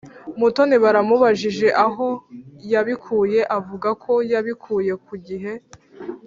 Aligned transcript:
Mutoni 0.39 0.75
bamubajije 0.83 1.67
aho 1.85 2.07
yabikuye 2.71 3.39
avugako 3.57 4.11
yabikuye 4.31 4.93
ku 5.05 5.13
gihe 5.27 5.51